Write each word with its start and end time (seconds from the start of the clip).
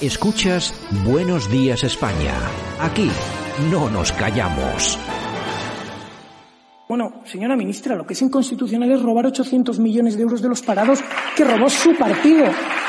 Escuchas 0.00 0.72
Buenos 1.04 1.50
Días 1.50 1.82
España. 1.82 2.32
Aquí 2.78 3.10
no 3.68 3.90
nos 3.90 4.12
callamos. 4.12 4.96
Bueno, 6.88 7.22
señora 7.24 7.56
ministra, 7.56 7.96
lo 7.96 8.06
que 8.06 8.12
es 8.12 8.22
inconstitucional 8.22 8.92
es 8.92 9.02
robar 9.02 9.26
800 9.26 9.80
millones 9.80 10.16
de 10.16 10.22
euros 10.22 10.40
de 10.40 10.50
los 10.50 10.62
parados 10.62 11.00
que 11.36 11.42
robó 11.42 11.68
su 11.68 11.96
partido. 11.96 12.44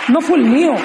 No 0.09 0.21
fue 0.21 0.37
el 0.37 0.45
mío. 0.45 0.75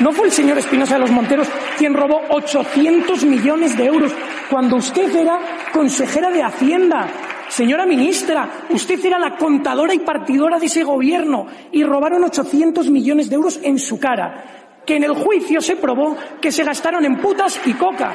No 0.00 0.12
fue 0.12 0.26
el 0.26 0.32
señor 0.32 0.58
Espinosa 0.58 0.96
de 0.96 1.00
los 1.00 1.10
Monteros 1.10 1.48
quien 1.78 1.94
robó 1.94 2.20
800 2.28 3.24
millones 3.24 3.74
de 3.74 3.86
euros 3.86 4.12
cuando 4.50 4.76
usted 4.76 5.16
era 5.16 5.40
consejera 5.72 6.30
de 6.30 6.42
Hacienda. 6.42 7.08
Señora 7.48 7.86
ministra, 7.86 8.66
usted 8.68 9.02
era 9.02 9.18
la 9.18 9.38
contadora 9.38 9.94
y 9.94 10.00
partidora 10.00 10.58
de 10.58 10.66
ese 10.66 10.84
gobierno 10.84 11.46
y 11.72 11.84
robaron 11.84 12.22
800 12.24 12.90
millones 12.90 13.30
de 13.30 13.36
euros 13.36 13.60
en 13.62 13.78
su 13.78 13.98
cara 13.98 14.63
que 14.84 14.96
en 14.96 15.04
el 15.04 15.14
juicio 15.14 15.60
se 15.60 15.76
probó 15.76 16.16
que 16.40 16.52
se 16.52 16.64
gastaron 16.64 17.04
en 17.04 17.16
putas 17.18 17.60
y 17.64 17.72
coca. 17.74 18.14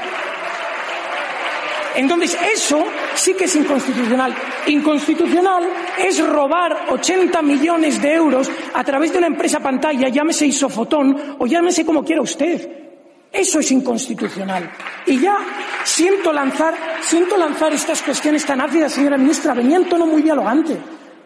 Entonces, 1.96 2.38
eso 2.56 2.84
sí 3.16 3.34
que 3.34 3.46
es 3.46 3.56
inconstitucional. 3.56 4.34
Inconstitucional 4.68 5.64
es 5.98 6.26
robar 6.26 6.86
80 6.90 7.42
millones 7.42 8.02
de 8.02 8.14
euros 8.14 8.50
a 8.74 8.84
través 8.84 9.12
de 9.12 9.18
una 9.18 9.28
empresa 9.28 9.60
pantalla, 9.60 10.08
llámese 10.08 10.46
Isofotón 10.46 11.36
o 11.40 11.46
llámese 11.46 11.86
como 11.86 12.04
quiera 12.04 12.22
usted. 12.22 12.80
Eso 13.32 13.60
es 13.60 13.72
inconstitucional. 13.72 14.72
Y 15.06 15.20
ya 15.20 15.38
siento 15.84 16.32
lanzar, 16.32 16.74
siento 17.02 17.38
lanzar 17.38 17.74
estas 17.74 18.02
cuestiones 18.02 18.46
tan 18.46 18.62
ácidas, 18.62 18.94
señora 18.94 19.18
ministra, 19.18 19.54
venía 19.54 19.78
en 19.78 19.90
tono 19.90 20.06
muy 20.06 20.22
dialogante. 20.22 20.78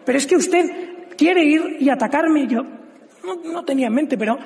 Pero 0.04 0.18
es 0.18 0.26
que 0.26 0.36
usted 0.36 1.14
quiere 1.16 1.44
ir 1.44 1.76
y 1.80 1.88
atacarme. 1.88 2.46
Yo 2.46 2.62
no, 2.62 3.36
no 3.44 3.64
tenía 3.64 3.86
en 3.86 3.94
mente, 3.94 4.18
pero 4.18 4.38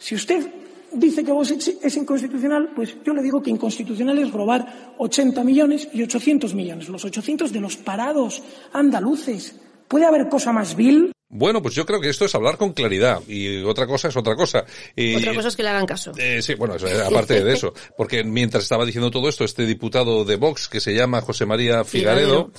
si 0.00 0.16
usted 0.16 0.52
dice 0.92 1.22
que 1.22 1.30
vos 1.30 1.50
es 1.50 1.96
inconstitucional, 1.96 2.72
pues 2.74 2.96
yo 3.04 3.14
le 3.14 3.22
digo 3.22 3.42
que 3.42 3.50
inconstitucional 3.50 4.18
es 4.18 4.32
robar 4.32 4.94
80 4.98 5.44
millones 5.44 5.88
y 5.92 6.02
800 6.02 6.54
millones, 6.54 6.88
los 6.88 7.04
800 7.04 7.52
de 7.52 7.60
los 7.60 7.76
parados 7.76 8.42
andaluces. 8.72 9.54
¿Puede 9.86 10.06
haber 10.06 10.28
cosa 10.28 10.52
más 10.52 10.74
vil? 10.74 11.12
Bueno, 11.32 11.62
pues 11.62 11.76
yo 11.76 11.86
creo 11.86 12.00
que 12.00 12.08
esto 12.08 12.24
es 12.24 12.34
hablar 12.34 12.56
con 12.56 12.72
claridad 12.72 13.20
y 13.28 13.62
otra 13.62 13.86
cosa 13.86 14.08
es 14.08 14.16
otra 14.16 14.34
cosa. 14.34 14.64
Y, 14.96 15.14
otra 15.14 15.32
cosa 15.32 15.46
es 15.46 15.54
que 15.54 15.62
le 15.62 15.68
hagan 15.68 15.86
caso. 15.86 16.12
Eh, 16.16 16.42
sí, 16.42 16.54
bueno, 16.54 16.74
aparte 17.06 17.44
de 17.44 17.52
eso, 17.52 17.72
porque 17.96 18.24
mientras 18.24 18.64
estaba 18.64 18.84
diciendo 18.84 19.12
todo 19.12 19.28
esto, 19.28 19.44
este 19.44 19.64
diputado 19.64 20.24
de 20.24 20.34
Vox 20.34 20.68
que 20.68 20.80
se 20.80 20.92
llama 20.92 21.20
José 21.20 21.46
María 21.46 21.84
Figaredo, 21.84 22.50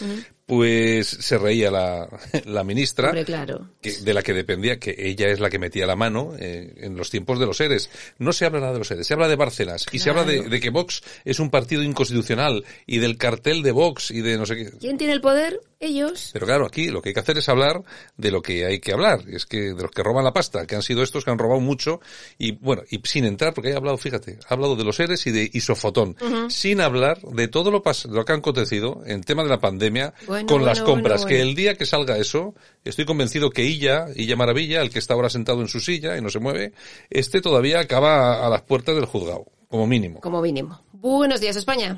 pues 0.52 1.08
se 1.08 1.38
reía 1.38 1.72
la, 1.72 2.10
la 2.46 2.66
ministra, 2.66 3.14
claro. 3.24 3.70
que, 3.82 3.94
de 3.94 4.14
la 4.14 4.22
que 4.22 4.34
dependía, 4.34 4.80
que 4.80 4.94
ella 4.98 5.30
es 5.30 5.40
la 5.40 5.50
que 5.50 5.60
metía 5.60 5.86
la 5.86 5.96
mano 5.96 6.34
eh, 6.38 6.74
en 6.76 6.98
los 6.98 7.10
tiempos 7.10 7.40
de 7.40 7.46
los 7.46 7.62
ERES. 7.62 7.90
No 8.18 8.34
se 8.34 8.44
habla 8.44 8.60
nada 8.60 8.74
de 8.74 8.80
los 8.80 8.92
ERES, 8.92 9.08
se 9.08 9.14
habla 9.14 9.30
de 9.30 9.38
Barcelas 9.38 9.86
y 9.94 10.00
se 10.00 10.10
habla 10.10 10.26
de, 10.26 10.50
de, 10.50 10.60
que 10.60 10.70
Vox 10.70 11.04
es 11.24 11.40
un 11.40 11.52
partido 11.52 11.84
inconstitucional 11.84 12.66
y 12.86 12.98
del 12.98 13.18
cartel 13.18 13.64
de 13.64 13.72
Vox 13.72 14.12
y 14.12 14.20
de 14.20 14.38
no 14.38 14.46
sé 14.46 14.58
qué. 14.58 14.72
¿Quién 14.78 14.98
tiene 14.98 15.14
el 15.14 15.22
poder? 15.22 15.62
Ellos. 15.82 16.30
Pero 16.32 16.46
claro, 16.46 16.68
aquí 16.68 16.90
lo 16.90 17.02
que 17.02 17.10
hay 17.10 17.14
que 17.16 17.20
hacer 17.22 17.40
es 17.40 17.50
hablar 17.50 17.82
de 18.16 18.30
lo 18.30 18.44
que 18.44 18.66
hay 18.68 18.80
que 18.80 18.94
hablar, 18.94 19.24
es 19.28 19.48
que 19.48 19.74
de 19.74 19.82
los 19.82 19.90
que 19.90 20.04
roban 20.04 20.24
la 20.24 20.32
pasta, 20.32 20.68
que 20.68 20.76
han 20.76 20.84
sido 20.84 21.02
estos 21.02 21.26
que 21.26 21.32
han 21.32 21.40
robado 21.40 21.60
mucho 21.60 22.00
y 22.38 22.52
bueno, 22.52 22.84
y 22.92 23.02
sin 23.04 23.26
entrar, 23.26 23.56
porque 23.56 23.72
he 23.72 23.76
hablado, 23.76 23.98
fíjate, 23.98 24.38
ha 24.48 24.54
hablado 24.54 24.76
de 24.76 24.84
los 24.84 25.00
ERES 25.00 25.26
y 25.26 25.32
de 25.32 25.50
Isofotón, 25.52 26.16
uh 26.22 26.26
-huh. 26.26 26.50
sin 26.52 26.82
hablar 26.82 27.20
de 27.22 27.48
todo 27.48 27.72
lo, 27.72 27.82
lo 28.10 28.26
que 28.26 28.32
han 28.32 28.40
acontecido 28.40 29.02
en 29.08 29.24
tema 29.24 29.42
de 29.42 29.50
la 29.50 29.60
pandemia, 29.60 30.14
bueno, 30.28 30.46
con 30.48 30.58
bueno, 30.60 30.66
las 30.68 30.82
compras, 30.82 31.22
bueno, 31.24 31.30
que 31.36 31.42
el 31.42 31.56
día 31.56 31.76
que 31.76 31.88
salga 31.88 32.18
eso, 32.20 32.54
estoy 32.86 33.06
convencido 33.06 33.50
que 33.50 33.64
Illa, 33.66 34.06
Illa 34.16 34.36
Maravilla, 34.36 34.82
el 34.84 34.92
que 34.92 35.00
está 35.00 35.16
ahora 35.16 35.32
sentado 35.32 35.62
en 35.62 35.68
su 35.68 35.80
silla 35.80 36.16
y 36.16 36.22
no 36.22 36.30
se 36.30 36.38
mueve, 36.38 36.74
este 37.10 37.42
todavía 37.42 37.80
acaba 37.80 38.36
a, 38.36 38.46
a 38.46 38.50
las 38.50 38.62
puertas 38.62 38.94
del 38.94 39.06
juzgado, 39.06 39.46
como 39.68 39.88
mínimo. 39.88 40.20
Como 40.22 40.42
mínimo. 40.44 40.80
Buenos 40.94 41.42
días, 41.42 41.56
España. 41.56 41.98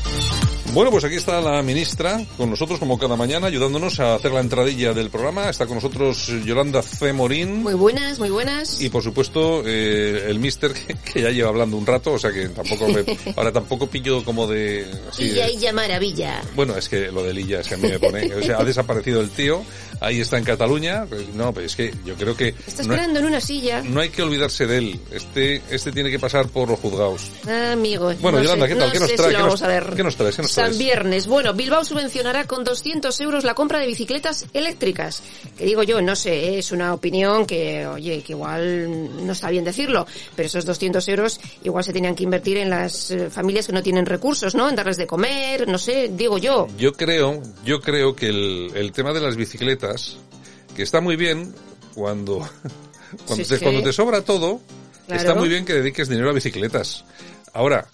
Bueno, 0.73 0.89
pues 0.89 1.03
aquí 1.03 1.15
está 1.15 1.41
la 1.41 1.61
ministra 1.63 2.23
con 2.37 2.49
nosotros 2.49 2.79
como 2.79 2.97
cada 2.97 3.17
mañana 3.17 3.47
ayudándonos 3.47 3.99
a 3.99 4.15
hacer 4.15 4.31
la 4.31 4.39
entradilla 4.39 4.93
del 4.93 5.09
programa. 5.09 5.49
Está 5.49 5.65
con 5.65 5.75
nosotros 5.75 6.27
Yolanda 6.45 6.81
C. 6.81 7.11
Morín. 7.11 7.61
Muy 7.61 7.73
buenas, 7.73 8.19
muy 8.19 8.29
buenas. 8.29 8.79
Y 8.79 8.89
por 8.89 9.03
supuesto 9.03 9.63
eh, 9.65 10.27
el 10.29 10.39
mister 10.39 10.71
que, 10.71 10.95
que, 10.95 11.21
ya 11.23 11.29
lleva 11.29 11.49
hablando 11.49 11.75
un 11.75 11.85
rato, 11.85 12.13
o 12.13 12.19
sea 12.19 12.31
que 12.31 12.47
tampoco 12.47 12.87
me, 12.87 13.03
ahora 13.35 13.51
tampoco 13.51 13.87
pillo 13.87 14.23
como 14.23 14.47
de... 14.47 14.87
Así 15.09 15.25
Illa, 15.25 15.49
Illa 15.51 15.73
Maravilla. 15.73 16.41
Bueno, 16.55 16.77
es 16.77 16.87
que 16.87 17.11
lo 17.11 17.21
de 17.21 17.37
Illa 17.37 17.59
es 17.59 17.67
que 17.67 17.75
a 17.75 17.77
mí 17.77 17.89
me 17.89 17.99
pone... 17.99 18.33
o 18.33 18.41
sea, 18.41 18.57
ha 18.57 18.63
desaparecido 18.63 19.19
el 19.19 19.29
tío, 19.29 19.63
ahí 19.99 20.21
está 20.21 20.37
en 20.37 20.45
Cataluña. 20.45 21.05
Pues, 21.05 21.27
no, 21.33 21.53
pero 21.53 21.65
es 21.65 21.75
que 21.75 21.93
yo 22.05 22.15
creo 22.15 22.37
que... 22.37 22.55
Está 22.65 22.83
esperando 22.83 23.19
no 23.19 23.27
en 23.27 23.33
una 23.33 23.41
silla. 23.41 23.81
No 23.83 23.99
hay 23.99 24.09
que 24.09 24.21
olvidarse 24.21 24.65
de 24.65 24.77
él. 24.77 24.99
Este, 25.11 25.61
este 25.69 25.91
tiene 25.91 26.09
que 26.09 26.17
pasar 26.19 26.47
por 26.47 26.69
los 26.69 26.79
juzgados. 26.79 27.29
Ah, 27.45 27.73
amigo. 27.73 28.13
Bueno, 28.21 28.37
no 28.37 28.43
Yolanda, 28.45 28.67
sé, 28.67 28.73
¿qué 28.73 28.79
tal? 28.79 28.87
No 28.87 28.93
¿Qué, 28.93 28.99
nos 28.99 29.13
trae? 29.15 29.31
Si 29.31 29.35
¿Qué, 29.35 29.43
nos. 29.43 29.61
¿Qué 29.95 30.03
nos 30.03 30.15
traes? 30.15 30.35
¿Qué 30.37 30.41
nos 30.41 30.60
San? 30.69 30.77
Viernes. 30.77 31.27
Bueno, 31.27 31.53
Bilbao 31.53 31.83
subvencionará 31.83 32.45
con 32.45 32.63
200 32.63 33.19
euros 33.21 33.43
la 33.43 33.53
compra 33.53 33.79
de 33.79 33.87
bicicletas 33.87 34.45
eléctricas. 34.53 35.23
Que 35.57 35.65
digo 35.65 35.83
yo, 35.83 36.01
no 36.01 36.15
sé, 36.15 36.57
es 36.57 36.71
una 36.71 36.93
opinión 36.93 37.45
que, 37.45 37.85
oye, 37.87 38.21
que 38.21 38.33
igual 38.33 39.25
no 39.25 39.33
está 39.33 39.49
bien 39.49 39.63
decirlo, 39.63 40.05
pero 40.35 40.47
esos 40.47 40.65
200 40.65 41.07
euros 41.09 41.39
igual 41.63 41.83
se 41.83 41.93
tenían 41.93 42.15
que 42.15 42.23
invertir 42.23 42.57
en 42.57 42.69
las 42.69 43.11
eh, 43.11 43.29
familias 43.29 43.67
que 43.67 43.73
no 43.73 43.83
tienen 43.83 44.05
recursos, 44.05 44.55
¿no? 44.55 44.69
En 44.69 44.75
darles 44.75 44.97
de 44.97 45.07
comer, 45.07 45.67
no 45.67 45.77
sé, 45.77 46.09
digo 46.13 46.37
yo. 46.37 46.67
Yo 46.77 46.93
creo, 46.93 47.41
yo 47.65 47.81
creo 47.81 48.15
que 48.15 48.27
el, 48.29 48.71
el 48.75 48.91
tema 48.91 49.13
de 49.13 49.21
las 49.21 49.35
bicicletas, 49.35 50.17
que 50.75 50.83
está 50.83 51.01
muy 51.01 51.15
bien 51.15 51.53
cuando, 51.95 52.39
cuando, 53.27 53.43
Sí, 53.43 53.49
te, 53.49 53.57
sí. 53.57 53.63
cuando 53.63 53.83
te 53.83 53.93
sobra 53.93 54.21
todo, 54.21 54.61
Claro. 55.07 55.21
está 55.21 55.35
muy 55.35 55.49
bien 55.49 55.65
que 55.65 55.73
dediques 55.73 56.07
dinero 56.07 56.29
a 56.29 56.33
bicicletas. 56.33 57.03
Ahora, 57.53 57.85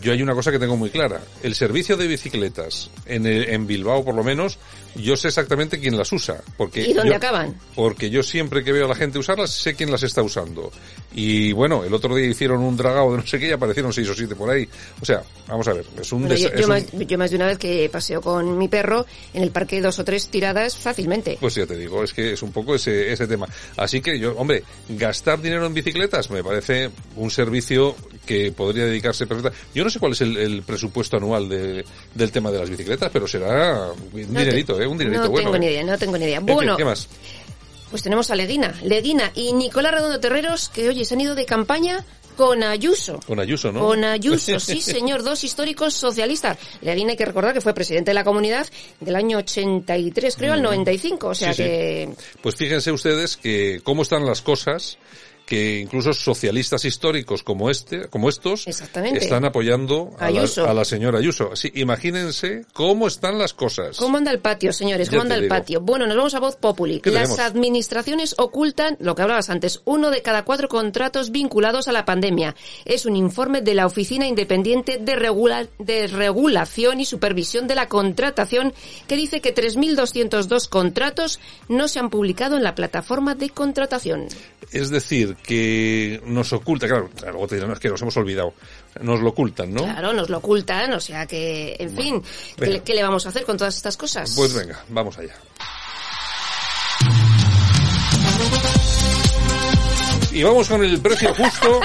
yo 0.00 0.12
hay 0.12 0.22
una 0.22 0.34
cosa 0.34 0.50
que 0.50 0.58
tengo 0.58 0.76
muy 0.76 0.90
clara. 0.90 1.20
El 1.42 1.54
servicio 1.54 1.96
de 1.96 2.06
bicicletas 2.06 2.90
en, 3.06 3.26
el- 3.26 3.48
en 3.50 3.66
Bilbao, 3.66 4.04
por 4.04 4.14
lo 4.14 4.24
menos, 4.24 4.58
yo 4.94 5.16
sé 5.16 5.28
exactamente 5.28 5.78
quién 5.80 5.96
las 5.96 6.12
usa. 6.12 6.40
Porque 6.56 6.82
¿Y 6.88 6.92
dónde 6.92 7.10
yo- 7.10 7.16
acaban? 7.16 7.54
Porque 7.74 8.10
yo 8.10 8.22
siempre 8.22 8.62
que 8.64 8.72
veo 8.72 8.86
a 8.86 8.88
la 8.88 8.94
gente 8.94 9.18
usarlas, 9.18 9.50
sé 9.50 9.74
quién 9.74 9.90
las 9.90 10.02
está 10.02 10.22
usando. 10.22 10.70
Y 11.14 11.52
bueno, 11.52 11.84
el 11.84 11.92
otro 11.94 12.14
día 12.16 12.26
hicieron 12.26 12.60
un 12.60 12.76
dragado 12.76 13.12
de 13.12 13.18
no 13.18 13.26
sé 13.26 13.38
qué 13.38 13.48
y 13.48 13.52
aparecieron 13.52 13.92
seis 13.92 14.08
o 14.08 14.14
siete 14.14 14.34
por 14.34 14.50
ahí. 14.50 14.68
O 15.00 15.04
sea, 15.04 15.22
vamos 15.48 15.66
a 15.68 15.72
ver, 15.74 15.84
es 16.00 16.12
un... 16.12 16.20
Bueno, 16.22 16.34
yo, 16.36 16.48
es 16.48 16.54
yo 16.60 16.64
un- 16.66 16.68
más, 16.70 16.84
yo 16.92 17.18
más 17.18 17.30
de 17.30 17.36
una 17.36 17.46
vez 17.46 17.58
que 17.58 17.88
paseo 17.90 18.20
con 18.20 18.58
mi 18.58 18.68
perro 18.68 19.06
en 19.32 19.42
el 19.42 19.50
parque 19.50 19.80
dos 19.80 19.98
o 19.98 20.04
tres 20.04 20.28
tiradas 20.28 20.76
fácilmente. 20.76 21.36
Pues 21.40 21.54
ya 21.54 21.66
te 21.66 21.76
digo, 21.76 22.02
es 22.02 22.12
que 22.12 22.32
es 22.32 22.42
un 22.42 22.52
poco 22.52 22.74
ese, 22.74 23.12
ese 23.12 23.26
tema. 23.26 23.46
Así 23.76 24.00
que 24.00 24.18
yo, 24.18 24.34
hombre, 24.36 24.62
gastar 24.88 25.40
dinero 25.40 25.66
en 25.66 25.74
bicicletas 25.74 26.30
me 26.30 26.42
parece 26.42 26.90
un 27.16 27.30
servicio 27.30 27.96
que 28.24 28.52
podría 28.52 28.86
dedicarse 28.86 29.26
perfecta. 29.26 29.56
Yo 29.74 29.84
no 29.84 29.90
sé 29.90 29.98
cuál 29.98 30.12
es 30.12 30.20
el, 30.22 30.36
el 30.36 30.62
presupuesto 30.62 31.16
anual 31.16 31.48
de, 31.48 31.84
del 32.14 32.30
tema 32.32 32.50
de 32.50 32.58
las 32.58 32.70
bicicletas, 32.70 33.10
pero 33.12 33.26
será 33.28 33.92
un 33.92 34.32
No 34.32 34.40
dinerito, 34.40 34.76
te- 34.76 34.84
¿eh? 34.84 34.86
Un 34.86 34.98
dinerito 34.98 35.24
no 35.24 35.30
bueno. 35.30 35.50
tengo 35.52 35.56
¿eh? 35.56 35.60
ni 35.60 35.66
idea, 35.66 35.84
no 35.84 35.98
tengo 35.98 36.18
ni 36.18 36.24
idea. 36.24 36.38
En 36.38 36.46
fin, 36.46 36.54
Bueno, 36.54 36.76
¿qué 36.76 36.84
más? 36.84 37.08
pues 37.90 38.02
tenemos 38.02 38.30
a 38.30 38.34
Leguina, 38.36 38.74
Leguina 38.82 39.30
y 39.36 39.52
Nicolás 39.52 39.92
Redondo 39.94 40.18
Terreros, 40.18 40.68
que 40.68 40.88
oye, 40.88 41.04
se 41.04 41.14
han 41.14 41.20
ido 41.20 41.34
de 41.36 41.44
campaña 41.46 42.04
con 42.36 42.64
Ayuso. 42.64 43.20
Con 43.24 43.38
Ayuso, 43.38 43.70
¿no? 43.70 43.78
Con 43.86 44.02
Ayuso, 44.02 44.58
sí 44.58 44.80
señor, 44.80 45.22
dos 45.22 45.44
históricos 45.44 45.94
socialistas. 45.94 46.58
Leguín 46.80 47.10
hay 47.10 47.16
que 47.16 47.24
recordar 47.24 47.54
que 47.54 47.60
fue 47.60 47.72
presidente 47.72 48.10
de 48.10 48.14
la 48.16 48.24
comunidad 48.24 48.66
del 48.98 49.14
año 49.14 49.38
83, 49.38 50.34
creo, 50.36 50.54
al 50.54 50.62
95, 50.62 51.28
o 51.28 51.34
sea 51.36 51.50
Mm. 51.50 51.54
Sí, 51.54 51.62
sí. 51.62 51.68
que... 51.68 52.08
Pues 52.42 52.56
fíjense 52.56 52.90
ustedes 52.90 53.36
que 53.36 53.80
cómo 53.84 54.02
están 54.02 54.26
las 54.26 54.42
cosas 54.42 54.98
que 55.46 55.80
incluso 55.80 56.14
socialistas 56.14 56.84
históricos 56.86 57.42
como 57.42 57.68
este, 57.70 58.08
como 58.08 58.28
estos, 58.30 58.66
están 58.66 59.44
apoyando 59.44 60.14
a 60.18 60.30
la, 60.30 60.40
Ayuso. 60.40 60.66
a 60.66 60.72
la 60.72 60.84
señora 60.86 61.18
Ayuso. 61.18 61.50
Así, 61.52 61.70
imagínense 61.74 62.64
cómo 62.72 63.06
están 63.08 63.38
las 63.38 63.52
cosas. 63.52 63.98
¿Cómo 63.98 64.16
anda 64.16 64.30
el 64.30 64.38
patio, 64.38 64.72
señores? 64.72 65.08
Ya 65.08 65.12
¿Cómo 65.18 65.22
anda 65.22 65.34
el 65.34 65.42
digo. 65.42 65.54
patio? 65.54 65.80
Bueno, 65.82 66.06
nos 66.06 66.16
vamos 66.16 66.34
a 66.34 66.40
voz 66.40 66.56
populi. 66.56 67.00
¿Qué 67.00 67.10
Las 67.10 67.24
tenemos? 67.34 67.40
administraciones 67.40 68.34
ocultan, 68.38 68.96
lo 69.00 69.14
que 69.14 69.22
hablabas 69.22 69.50
antes, 69.50 69.82
uno 69.84 70.10
de 70.10 70.22
cada 70.22 70.44
cuatro 70.44 70.68
contratos 70.68 71.30
vinculados 71.30 71.88
a 71.88 71.92
la 71.92 72.04
pandemia. 72.06 72.54
Es 72.86 73.04
un 73.04 73.14
informe 73.16 73.60
de 73.60 73.74
la 73.74 73.84
Oficina 73.86 74.26
Independiente 74.26 74.98
de, 74.98 75.14
Regula- 75.14 75.66
de 75.78 76.06
Regulación 76.06 77.00
y 77.00 77.04
Supervisión 77.04 77.66
de 77.66 77.74
la 77.74 77.88
Contratación 77.88 78.72
que 79.06 79.16
dice 79.16 79.40
que 79.42 79.54
3.202 79.54 80.68
contratos 80.68 81.38
no 81.68 81.88
se 81.88 81.98
han 81.98 82.10
publicado 82.10 82.56
en 82.56 82.62
la 82.62 82.74
plataforma 82.74 83.34
de 83.34 83.50
contratación. 83.50 84.26
Es 84.72 84.90
decir, 84.90 85.33
que 85.42 86.20
nos 86.26 86.52
oculta, 86.52 86.86
claro, 86.86 87.10
luego 87.22 87.46
te 87.48 87.54
dirán, 87.56 87.68
"No, 87.68 87.74
es 87.74 87.80
que 87.80 87.88
nos 87.88 88.00
hemos 88.02 88.16
olvidado. 88.16 88.54
Nos 89.00 89.20
lo 89.20 89.30
ocultan, 89.30 89.72
¿no? 89.74 89.82
Claro, 89.84 90.12
nos 90.12 90.28
lo 90.30 90.38
ocultan, 90.38 90.92
o 90.92 91.00
sea 91.00 91.26
que, 91.26 91.76
en 91.78 91.96
fin, 91.96 92.22
¿qué, 92.56 92.64
le- 92.66 92.70
venga. 92.72 92.84
qué 92.84 92.94
le 92.94 93.02
vamos 93.02 93.26
a 93.26 93.30
hacer 93.30 93.44
con 93.44 93.56
todas 93.56 93.76
estas 93.76 93.96
cosas? 93.96 94.32
Pues 94.36 94.52
venga, 94.54 94.84
vamos 94.88 95.18
allá. 95.18 95.34
Y 100.32 100.42
vamos 100.42 100.68
con 100.68 100.82
el 100.84 101.00
precio 101.00 101.32
justo. 101.32 101.80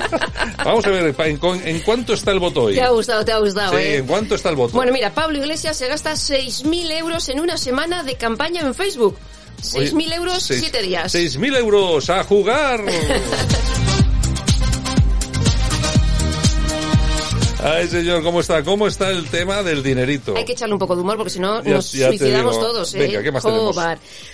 vamos 0.64 0.84
a 0.84 0.90
ver, 0.90 1.14
¿en, 1.16 1.80
cuánto 1.80 2.14
está 2.14 2.32
el 2.32 2.40
voto 2.40 2.64
hoy? 2.64 2.74
Te 2.74 2.82
ha 2.82 2.88
gustado, 2.90 3.24
te 3.24 3.30
ha 3.30 3.38
gustado, 3.38 3.70
Sí, 3.70 3.76
¿eh? 3.84 3.96
¿en 3.98 4.06
cuánto 4.06 4.34
está 4.34 4.48
el 4.50 4.56
voto? 4.56 4.72
Bueno, 4.74 4.90
mira, 4.92 5.14
Pablo 5.14 5.38
Iglesias 5.38 5.76
se 5.76 5.86
gasta 5.86 6.14
6.000 6.14 6.90
euros 6.90 7.28
en 7.28 7.38
una 7.38 7.56
semana 7.56 8.02
de 8.02 8.16
campaña 8.16 8.62
en 8.62 8.74
Facebook. 8.74 9.16
6.000 9.64 10.12
euros, 10.14 10.42
Seis- 10.42 10.60
7 10.60 10.82
días. 10.82 11.12
6.000 11.14 11.56
euros 11.56 12.10
a 12.10 12.24
jugar. 12.24 12.84
Ay, 17.66 17.88
señor, 17.88 18.22
¿cómo 18.22 18.40
está? 18.40 18.62
¿Cómo 18.62 18.86
está 18.86 19.08
el 19.10 19.26
tema 19.30 19.62
del 19.62 19.82
dinerito? 19.82 20.34
Hay 20.36 20.44
que 20.44 20.52
echarle 20.52 20.74
un 20.74 20.78
poco 20.78 20.94
de 20.94 21.00
humor 21.00 21.16
porque 21.16 21.30
si 21.30 21.40
no 21.40 21.62
nos 21.62 21.92
ya 21.92 22.08
suicidamos 22.08 22.60
todos, 22.60 22.94
¿eh? 22.94 22.98
Venga, 22.98 23.22
¿qué 23.22 23.32
más 23.32 23.42
tenemos? 23.42 23.74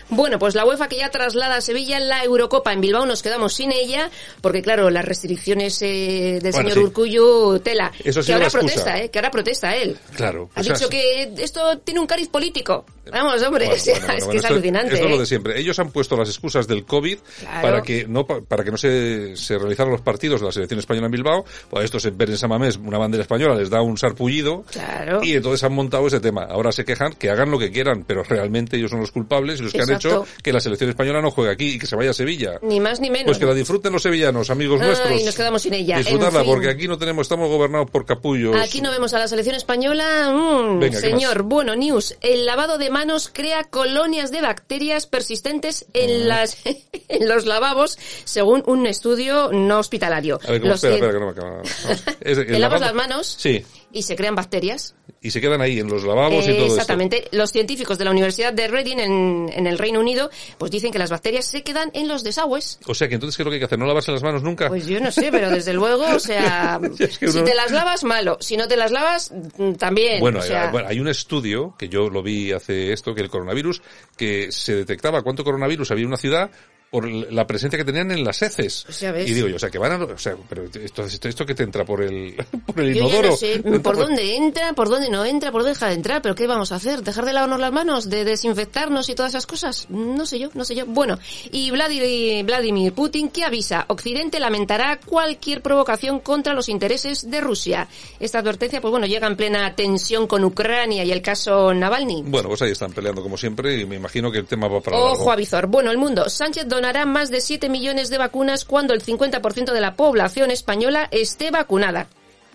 Bueno, 0.08 0.40
pues 0.40 0.56
la 0.56 0.64
UEFA 0.66 0.88
que 0.88 0.96
ya 0.96 1.10
traslada 1.10 1.56
a 1.56 1.60
Sevilla 1.60 2.00
la 2.00 2.24
Eurocopa 2.24 2.72
en 2.72 2.80
Bilbao 2.80 3.06
nos 3.06 3.22
quedamos 3.22 3.54
sin 3.54 3.70
ella 3.70 4.10
porque 4.40 4.62
claro, 4.62 4.90
las 4.90 5.04
restricciones 5.04 5.80
eh, 5.82 6.40
del 6.42 6.52
Bueno, 6.52 6.70
señor 6.70 6.72
sí. 6.72 6.80
Urcullu, 6.80 7.60
tela. 7.60 7.92
Eso 8.02 8.18
ha 8.18 8.22
que 8.24 8.32
ahora 8.32 8.50
protesta, 8.50 9.00
¿eh? 9.00 9.10
Que 9.10 9.18
ahora 9.20 9.30
protesta 9.30 9.76
él. 9.76 9.96
Claro. 10.16 10.50
Ha 10.56 10.64
sea, 10.64 10.74
dicho 10.74 10.86
sí. 10.86 10.90
que 10.90 11.32
esto 11.38 11.78
tiene 11.78 12.00
un 12.00 12.08
cariz 12.08 12.28
político. 12.28 12.84
Vamos, 13.12 13.42
hombre, 13.42 13.66
Bueno, 13.66 13.74
o 13.80 13.84
sea, 13.84 13.94
bueno, 13.98 14.14
es 14.14 14.24
que 14.24 14.30
es 14.30 14.36
esto- 14.42 14.48
alucinante. 14.54 14.94
Esto 14.94 15.04
es 15.06 15.08
¿eh? 15.08 15.14
lo 15.14 15.20
de 15.20 15.26
siempre. 15.26 15.58
Ellos 15.60 15.78
han 15.78 15.90
puesto 15.92 16.16
las 16.16 16.28
excusas 16.28 16.66
del 16.66 16.84
COVID 16.84 17.18
Claro. 17.40 17.62
para 17.62 17.82
que 17.82 18.06
no 18.08 18.26
pa- 18.26 18.40
para 18.40 18.64
que 18.64 18.70
no 18.72 18.76
se, 18.76 19.36
se 19.36 19.56
realizaran 19.58 19.92
los 19.92 20.00
partidos 20.00 20.40
de 20.40 20.46
la 20.46 20.52
selección 20.52 20.80
española 20.80 21.06
en 21.06 21.12
Bilbao. 21.12 21.44
Pues 21.68 21.84
esto 21.84 22.00
se 22.00 22.10
ver 22.10 22.30
en 22.30 22.36
Samamés 22.38 22.76
una 22.76 22.98
bandera 22.98 23.19
española 23.20 23.54
les 23.54 23.70
da 23.70 23.82
un 23.82 23.96
sarpullido 23.98 24.64
Claro. 24.70 25.20
y 25.22 25.34
entonces 25.34 25.62
han 25.64 25.72
montado 25.72 26.06
ese 26.06 26.20
tema. 26.20 26.44
Ahora 26.44 26.72
se 26.72 26.84
quejan 26.84 27.12
que 27.14 27.30
hagan 27.30 27.50
lo 27.50 27.58
que 27.58 27.70
quieran, 27.70 28.04
pero 28.06 28.22
realmente 28.22 28.76
ellos 28.76 28.90
son 28.90 29.00
los 29.00 29.10
culpables 29.12 29.60
y 29.60 29.64
los 29.64 29.72
que 29.72 29.78
Exacto. 29.78 30.08
han 30.08 30.14
hecho 30.24 30.26
que 30.42 30.52
la 30.52 30.60
selección 30.60 30.90
española 30.90 31.20
no 31.22 31.30
juegue 31.30 31.50
aquí 31.52 31.74
y 31.74 31.78
que 31.78 31.86
se 31.86 31.96
vaya 31.96 32.10
a 32.10 32.14
Sevilla. 32.14 32.58
Ni 32.62 32.80
más 32.80 33.00
ni 33.00 33.10
menos. 33.10 33.26
Pues 33.26 33.38
que 33.38 33.46
la 33.46 33.54
disfruten 33.54 33.92
los 33.92 34.02
sevillanos, 34.02 34.50
amigos 34.50 34.80
nuestros. 34.80 35.24
nos 35.24 35.34
quedamos 35.34 35.62
sin 35.62 35.74
ella. 35.74 35.96
En 35.96 36.02
Disfrutarla, 36.04 36.40
fin. 36.40 36.50
porque 36.50 36.68
aquí 36.68 36.88
no 36.88 36.98
tenemos, 36.98 37.22
estamos 37.26 37.48
gobernados 37.48 37.90
por 37.90 38.04
capullos. 38.06 38.56
Aquí 38.56 38.80
no 38.80 38.90
vemos 38.90 39.12
a 39.14 39.18
la 39.18 39.28
selección 39.28 39.54
española. 39.56 40.30
Mm, 40.32 40.78
Venga, 40.80 41.00
¿qué 41.00 41.08
señor, 41.10 41.42
bueno, 41.42 41.76
news. 41.76 42.16
El 42.20 42.46
lavado 42.46 42.78
de 42.78 42.90
manos 42.90 43.30
crea 43.32 43.64
colonias 43.64 44.30
de 44.30 44.40
bacterias 44.42 45.06
persistentes 45.06 45.86
en 45.94 46.28
las 46.28 46.56
en 47.08 47.28
los 47.28 47.46
lavabos, 47.46 47.98
según 48.24 48.62
un 48.66 48.86
estudio 48.86 49.50
no 49.52 49.78
hospitalario. 49.78 50.38
A 50.46 50.50
ver, 50.52 50.60
¿cómo? 50.60 50.72
Los 50.72 50.84
espera, 50.84 50.94
espera, 50.94 51.12
que 51.12 51.18
no 51.20 51.26
me 51.26 51.32
acaba. 51.32 51.50
Vamos. 51.84 52.04
Es- 52.20 52.38
el 52.38 52.60
las 52.60 52.94
manos 52.94 53.09
Sí. 53.18 53.64
y 53.92 54.02
se 54.02 54.16
crean 54.16 54.34
bacterias. 54.34 54.94
Y 55.22 55.30
se 55.32 55.40
quedan 55.40 55.60
ahí 55.60 55.78
en 55.78 55.88
los 55.88 56.04
lavabos 56.04 56.44
y 56.44 56.52
todo 56.52 56.62
esto. 56.62 56.74
exactamente. 56.74 57.28
Los 57.32 57.50
científicos 57.50 57.98
de 57.98 58.04
la 58.04 58.10
Universidad 58.10 58.52
de 58.52 58.68
Reading 58.68 58.98
en, 58.98 59.50
en 59.52 59.66
el 59.66 59.76
Reino 59.78 60.00
Unido, 60.00 60.30
pues 60.56 60.70
dicen 60.70 60.92
que 60.92 60.98
las 60.98 61.10
bacterias 61.10 61.44
se 61.44 61.62
quedan 61.62 61.90
en 61.92 62.08
los 62.08 62.24
desagües. 62.24 62.78
O 62.86 62.94
sea 62.94 63.08
que 63.08 63.14
entonces, 63.14 63.36
¿qué 63.36 63.42
es 63.42 63.44
lo 63.44 63.50
que 63.50 63.56
hay 63.56 63.60
que 63.60 63.66
hacer? 63.66 63.78
¿No 63.78 63.86
lavarse 63.86 64.12
las 64.12 64.22
manos 64.22 64.42
nunca? 64.42 64.68
Pues 64.68 64.86
yo 64.86 65.00
no 65.00 65.10
sé, 65.10 65.30
pero 65.30 65.50
desde 65.50 65.72
luego, 65.74 66.06
o 66.14 66.20
sea, 66.20 66.80
Es 66.98 67.18
que 67.18 67.28
si 67.28 67.42
te 67.42 67.54
las 67.54 67.70
lavas, 67.70 68.04
malo. 68.04 68.38
Si 68.40 68.56
no 68.56 68.68
te 68.68 68.76
las 68.76 68.90
lavas, 68.92 69.32
mm, 69.58 69.72
también. 69.72 70.20
Bueno, 70.20 70.38
o 70.38 70.42
sea, 70.42 70.72
hay 70.86 71.00
un 71.00 71.08
estudio 71.08 71.74
que 71.78 71.88
yo 71.88 72.08
lo 72.08 72.22
vi 72.22 72.52
hace 72.52 72.92
esto, 72.92 73.14
que 73.14 73.20
el 73.20 73.28
coronavirus, 73.28 73.82
que 74.16 74.52
se 74.52 74.74
detectaba 74.74 75.22
cuánto 75.22 75.44
coronavirus 75.44 75.90
había 75.90 76.02
en 76.02 76.08
una 76.08 76.16
ciudad 76.16 76.50
por 76.90 77.08
la 77.08 77.46
presencia 77.46 77.78
que 77.78 77.84
tenían 77.84 78.10
en 78.10 78.24
las 78.24 78.42
heces. 78.42 78.82
Pues 78.84 78.98
ya 78.98 79.12
ves. 79.12 79.30
Y 79.30 79.34
digo 79.34 79.46
yo, 79.46 79.56
o 79.56 79.58
sea, 79.60 79.70
que 79.70 79.78
van 79.78 79.92
a, 79.92 80.04
o 80.04 80.18
sea, 80.18 80.34
pero 80.48 80.64
esto, 80.64 81.04
esto, 81.04 81.28
esto 81.28 81.46
que 81.46 81.54
te 81.54 81.62
entra 81.62 81.84
por 81.84 82.02
el, 82.02 82.34
por 82.66 82.80
el 82.80 82.94
Yo 82.94 83.04
inodoro. 83.06 83.30
no 83.30 83.36
sé 83.36 83.60
por 83.82 83.96
dónde 83.96 84.34
entra, 84.36 84.72
por 84.72 84.88
dónde 84.88 85.08
no 85.08 85.24
entra, 85.24 85.52
por 85.52 85.62
dónde 85.62 85.74
deja 85.74 85.86
de 85.86 85.94
entrar, 85.94 86.20
pero 86.20 86.34
¿qué 86.34 86.48
vamos 86.48 86.72
a 86.72 86.76
hacer? 86.76 87.02
¿Dejar 87.02 87.24
de 87.26 87.32
lavarnos 87.32 87.60
las 87.60 87.72
manos? 87.72 88.10
¿De 88.10 88.24
desinfectarnos 88.24 89.08
y 89.08 89.14
todas 89.14 89.30
esas 89.32 89.46
cosas? 89.46 89.86
No 89.88 90.26
sé 90.26 90.40
yo, 90.40 90.50
no 90.54 90.64
sé 90.64 90.74
yo. 90.74 90.84
Bueno, 90.86 91.18
y 91.52 91.70
Vladimir, 91.70 92.44
Vladimir 92.44 92.92
Putin 92.92 93.28
que 93.30 93.44
avisa, 93.44 93.84
Occidente 93.86 94.40
lamentará 94.40 94.98
cualquier 94.98 95.62
provocación 95.62 96.18
contra 96.18 96.54
los 96.54 96.68
intereses 96.68 97.30
de 97.30 97.40
Rusia. 97.40 97.86
Esta 98.18 98.40
advertencia, 98.40 98.80
pues 98.80 98.90
bueno, 98.90 99.06
llega 99.06 99.28
en 99.28 99.36
plena 99.36 99.76
tensión 99.76 100.26
con 100.26 100.42
Ucrania 100.44 101.04
y 101.04 101.12
el 101.12 101.22
caso 101.22 101.72
Navalny. 101.72 102.22
Bueno, 102.26 102.48
pues 102.48 102.62
ahí 102.62 102.72
están 102.72 102.92
peleando 102.92 103.22
como 103.22 103.36
siempre 103.36 103.78
y 103.80 103.86
me 103.86 103.94
imagino 103.94 104.32
que 104.32 104.38
el 104.38 104.46
tema 104.46 104.66
va 104.66 104.80
para 104.80 104.96
Ojo 104.96 105.14
largo. 105.18 105.30
a 105.32 105.36
Vizor. 105.36 105.66
Bueno, 105.68 105.92
el 105.92 105.98
mundo. 105.98 106.28
Sánchez 106.28 106.66
donará 106.80 107.04
más 107.04 107.30
de 107.30 107.42
7 107.42 107.68
millones 107.68 108.08
de 108.08 108.16
vacunas 108.16 108.64
cuando 108.64 108.94
el 108.94 109.04
50% 109.04 109.74
de 109.74 109.80
la 109.82 109.96
población 109.96 110.50
española 110.50 111.08
esté 111.10 111.50
vacunada. 111.50 112.06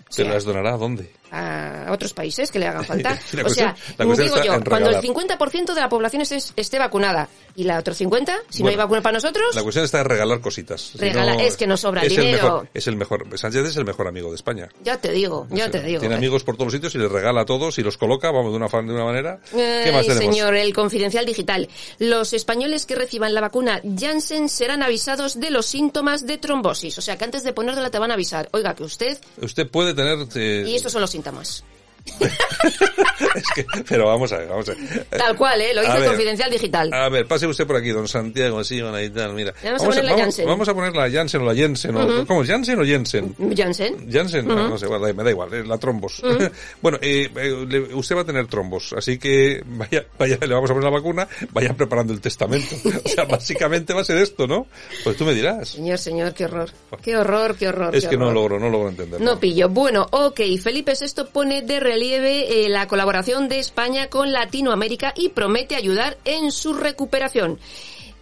¿Se 0.08 0.24
las 0.24 0.44
donará 0.44 0.74
a 0.74 0.76
dónde? 0.76 1.12
A 1.36 1.92
otros 1.92 2.12
países 2.14 2.50
que 2.50 2.58
le 2.58 2.66
hagan 2.66 2.84
falta. 2.84 3.18
O 3.46 3.48
sea, 3.48 3.74
cuestión- 3.74 3.74
cuestión 4.06 4.26
digo 4.28 4.36
yo, 4.42 4.64
cuando 4.68 4.90
el 4.90 5.02
regalar. 5.02 5.38
50% 5.38 5.74
de 5.74 5.80
la 5.80 5.88
población 5.88 6.22
esté, 6.22 6.38
esté 6.56 6.78
vacunada 6.78 7.28
y 7.54 7.64
la 7.64 7.78
otro 7.78 7.94
50, 7.94 8.36
si 8.50 8.62
no 8.62 8.68
hay 8.68 8.76
vacuna 8.76 9.00
para 9.02 9.14
nosotros, 9.14 9.54
La 9.54 9.62
cuestión 9.62 9.84
está 9.84 10.00
en 10.00 10.06
regalar 10.06 10.40
cositas. 10.40 10.80
Si 10.80 11.06
es 11.06 11.56
que 11.56 11.66
nos 11.66 11.80
sobra 11.80 12.02
es 12.02 12.10
dinero. 12.10 12.28
El 12.28 12.42
mejor, 12.42 12.68
es 12.74 12.86
el 12.86 12.96
mejor. 12.96 13.38
Sánchez 13.38 13.66
es 13.66 13.76
el 13.76 13.84
mejor 13.84 14.08
amigo 14.08 14.30
de 14.30 14.36
España. 14.36 14.68
ya 14.82 14.98
te 15.00 15.12
digo, 15.12 15.46
ya 15.50 15.70
te 15.70 15.82
digo. 15.82 16.00
Tiene 16.00 16.14
eh. 16.14 16.18
amigos 16.18 16.44
por 16.44 16.56
todos 16.56 16.66
los 16.66 16.72
sitios 16.74 16.94
y 16.94 16.98
les 16.98 17.10
regala 17.10 17.42
a 17.42 17.44
todos 17.46 17.78
y 17.78 17.82
los 17.82 17.96
coloca, 17.96 18.30
vamos, 18.30 18.52
de 18.52 18.56
una, 18.58 18.66
de 18.68 18.94
una 18.94 19.04
manera. 19.04 19.40
¿Qué 19.50 19.90
más 19.92 20.06
tenemos? 20.06 20.34
señor, 20.34 20.54
el 20.54 20.72
confidencial 20.74 21.24
digital. 21.24 21.68
Los 21.98 22.32
españoles 22.32 22.86
que 22.86 22.94
reciban 22.94 23.34
la 23.34 23.40
vacuna 23.40 23.80
Janssen 23.98 24.48
serán 24.48 24.82
avisados 24.82 25.40
de 25.40 25.50
los 25.50 25.66
síntomas 25.66 26.26
de 26.26 26.38
trombosis. 26.38 26.98
O 26.98 27.02
sea, 27.02 27.16
que 27.16 27.24
antes 27.24 27.42
de 27.44 27.52
ponértela 27.52 27.90
te 27.90 27.98
van 27.98 28.10
a 28.10 28.14
avisar. 28.14 28.48
Oiga, 28.52 28.74
que 28.74 28.84
usted... 28.84 29.18
Usted 29.40 29.68
puede 29.68 29.94
tener... 29.94 30.18
eh, 30.34 30.64
Y 30.68 30.76
estos 30.76 30.92
son 30.92 31.00
los 31.00 31.10
síntomas 31.10 31.25
cuenta. 31.32 31.75
es 33.34 33.44
que- 33.54 33.66
pero 33.88 34.06
vamos 34.06 34.32
a 34.32 34.38
ver, 34.38 34.48
vamos 34.48 34.68
a 34.68 34.74
ver. 34.74 35.04
Tal 35.10 35.36
cual, 35.36 35.60
¿eh? 35.60 35.74
Lo 35.74 35.80
A 35.82 35.94
el 35.94 36.00
ver, 36.00 36.08
confidencial 36.10 36.50
digital. 36.50 36.92
A 36.92 37.08
ver, 37.08 37.26
pase 37.26 37.46
usted 37.46 37.66
por 37.66 37.76
aquí, 37.76 37.88
don 37.90 38.08
Santiago, 38.08 38.62
sí, 38.64 38.80
bueno, 38.80 39.00
y 39.00 39.10
tal, 39.10 39.32
mira. 39.34 39.52
Vamos 39.62 39.82
a 39.82 39.86
poner 39.86 40.04
la 40.04 40.10
vamos, 40.12 40.22
Janssen. 40.24 40.46
vamos 40.46 40.68
a 40.68 40.74
poner 40.74 40.96
la 40.96 41.10
Janssen 41.10 41.40
o 41.42 41.44
la 41.44 41.54
Jensen, 41.54 41.96
o, 41.96 42.26
¿cómo 42.26 42.42
es? 42.42 42.48
¿Janssen 42.48 42.80
o 42.80 42.84
Jensen? 42.84 43.34
Janssen. 43.56 44.10
Janssen, 44.10 44.46
no, 44.46 44.68
no 44.68 44.78
sé, 44.78 44.86
bueno, 44.86 45.12
me 45.14 45.24
da 45.24 45.30
igual, 45.30 45.52
eh, 45.54 45.64
la 45.64 45.78
trombos. 45.78 46.22
bueno, 46.82 46.98
eh, 47.00 47.28
eh, 47.36 47.88
usted 47.94 48.16
va 48.16 48.20
a 48.22 48.24
tener 48.26 48.46
trombos, 48.46 48.92
así 48.96 49.18
que 49.18 49.62
vaya, 49.66 50.06
vaya, 50.18 50.38
le 50.40 50.54
vamos 50.54 50.70
a 50.70 50.74
poner 50.74 50.84
la 50.90 50.96
vacuna, 50.96 51.28
vaya 51.52 51.74
preparando 51.74 52.12
el 52.12 52.20
testamento. 52.20 52.74
o 53.04 53.08
sea, 53.08 53.24
básicamente 53.24 53.92
va 53.94 54.00
a 54.00 54.04
ser 54.04 54.18
esto, 54.18 54.46
¿no? 54.46 54.66
Pues 55.04 55.16
tú 55.16 55.24
me 55.24 55.34
dirás. 55.34 55.68
Señor, 55.70 55.98
señor, 55.98 56.34
qué 56.34 56.44
horror. 56.44 56.70
Qué 57.02 57.16
horror, 57.16 57.56
qué 57.56 57.68
horror. 57.68 57.94
Es 57.94 58.04
qué 58.04 58.10
que 58.10 58.16
no 58.16 58.28
horror. 58.28 58.34
logro, 58.52 58.60
no 58.60 58.70
logro 58.70 58.88
entender. 58.88 59.20
No 59.20 59.38
pillo. 59.38 59.68
Bueno, 59.68 60.06
ok. 60.10 60.40
Felipe 60.62 60.92
VI 60.98 61.24
pone 61.32 61.62
de 61.62 61.80
relieve 61.96 62.66
eh, 62.66 62.68
la 62.68 62.86
colaboración 62.86 63.48
de 63.48 63.58
España 63.58 64.08
con 64.08 64.30
Latinoamérica 64.30 65.14
y 65.16 65.30
promete 65.30 65.76
ayudar 65.76 66.18
en 66.26 66.52
su 66.52 66.74
recuperación. 66.74 67.58